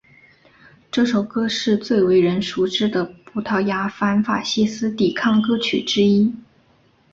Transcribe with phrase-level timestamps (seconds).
[0.89, 6.33] 这首歌是最为人熟知的葡萄牙反法西斯抵抗歌曲之一。